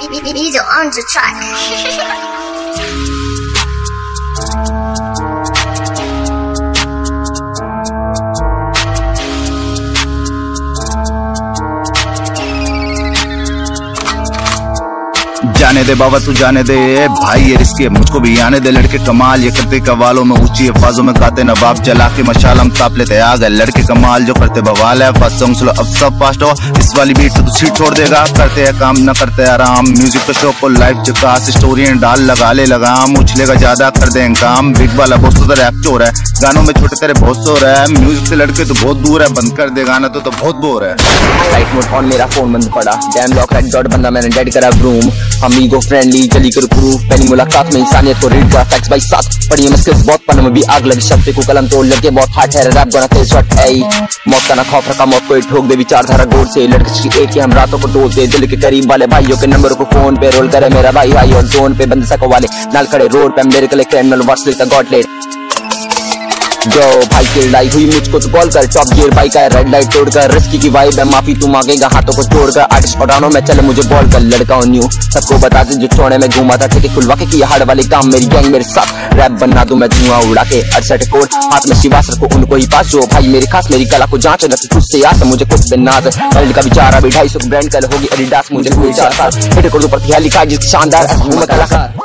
[0.00, 3.13] He's on the track.
[15.74, 16.76] जाने दे बाबा तू जाने दे।
[17.10, 20.66] भाई ये रिस्की है मुझको भी आने दे। लड़के कमाल ये करते कवालों में ऊँची
[20.68, 24.34] अफवाजों में गाते नवाब जला के मशाल हम ताप लेते आ गए लड़के कमाल जो
[24.34, 27.74] करते बवाल है। फ़र्स्ट सॉन्ग सुनो अब सब फास्ट हो। इस वाली बीट तो सीट
[27.76, 31.86] छोड़ देगा। करते हैं काम न करते आराम। म्यूज़िक तो शो को लाइव चुकास स्टोरी
[32.04, 36.02] डाल लगा ले लगाम। उछलेगा ज़्यादा कर दे काम बिग वाला बोस तो रैप चोर
[36.02, 39.28] है। गानों में छोटे तेरे बहुत शोर है। म्यूज़िक से लड़के तो बहुत दूर है।
[39.34, 42.72] बंद कर दे गाना तो, तो बहुत बोर है। फ़्लाइट मोड ऑन मेरा फ़ोन बंद
[42.74, 45.10] पड़ा। डैम लॉक डॉट बंदा मैंने डेड करा। रूम
[45.44, 49.00] हम ईगो फ्रेंडली चली कर प्रूफ पहली मुलाकात में इंसानियत को रीड करा फैक्स बाई
[49.02, 52.36] साथ पढ़ी मैं बहुत पन में भी आग लगी शब्द को कलम तोड़ लगे बहुत
[52.36, 53.68] हार्ट है रैप गोना तेज शॉट है
[54.28, 57.30] मौत का ना खौफ रखा मौत को ठोक दे विचारधारा गोर से लड़के की एक
[57.30, 60.16] ही हम रातों को डोल दे दिल के करीब वाले भाइयों के नंबर को फ़ोन
[60.16, 63.36] पे रोल करे मेरा भाई आई और जोन पे बंद सको वाले नाल खड़े रोड
[63.36, 65.42] पे मेरे कले क्रिमिनल वर्स लिखता गॉटलेट
[66.66, 69.92] जो भाई की लड़ाई हुई मुझको तो कॉल कर टॉप गियर बाइक है रेड लाइट
[69.94, 73.62] तोड़कर। रिस्की की वाइब है, माफ़ी तू मांगेगा, हाथों को तोड़कर आर्टिस्ट पटानो में चले
[73.62, 76.94] मुझे बॉल कर, लड़का हूँ न्यू सबको बता दे जो छोड़े में घूमा था, ठीक
[76.94, 80.20] खुलवा के किया हार्ड वाले काम। मेरी गैंग मेरे साथ रैप बनना दूँ, मैं धुआँ
[80.30, 83.70] उड़ा के। अड़सठ कोट, हाथ में शिवास रखो उनको ही पास। जो भाई मेरी खास,
[83.70, 87.00] मेरी कला को जाँच, न तुझ से आस मुझे कुछ दिन नाज। है का बिचारा
[87.00, 90.44] भी ढाई सौ ब्रांड कल होगी एडिडास मुझे कोई चार साल हिट कर दो लिखा
[90.46, 91.06] जिस शानदार
[91.46, 92.03] कलाकार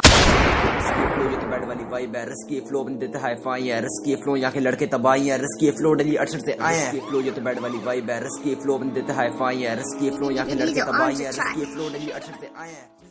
[2.39, 5.71] रिस्की फ्लो बंदे देते हाईफाई फाई है रिस्की फ्लो यहाँ के लड़के तबाही है रिस्की
[5.77, 8.77] फ्लो डली अड़सठ से आए हैं। फ्लो ये तो बैड वाली वाइब है रिस्की फ्लो
[8.79, 12.09] बंदे देते है फाई है रिस्की फ्लो यहाँ के लड़के तबाही है रिस्की फ्लो डली
[12.09, 13.08] अड़सठ से आए हैं।